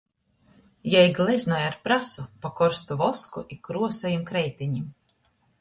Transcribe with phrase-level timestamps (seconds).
[0.93, 4.93] Jei gleznoj ar prasu pa korstu vosku i kruosojim kreitenim.